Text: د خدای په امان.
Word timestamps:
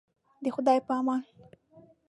د 0.43 0.45
خدای 0.55 0.79
په 0.87 0.93
امان. 0.99 1.21